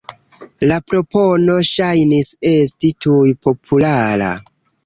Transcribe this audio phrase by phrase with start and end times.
[0.71, 4.35] La propono ŝajnis esti tuj populara.